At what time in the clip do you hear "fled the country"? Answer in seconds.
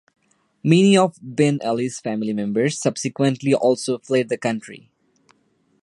3.99-4.89